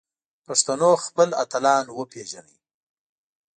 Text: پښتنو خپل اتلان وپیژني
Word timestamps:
پښتنو 0.45 0.91
خپل 1.05 1.29
اتلان 1.43 1.85
وپیژني 1.99 2.57